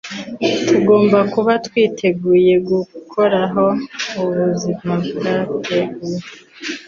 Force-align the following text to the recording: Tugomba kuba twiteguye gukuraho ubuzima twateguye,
Tugomba 0.67 1.17
kuba 1.33 1.53
twiteguye 1.65 2.53
gukuraho 2.69 3.65
ubuzima 4.21 4.91
twateguye, 5.09 6.17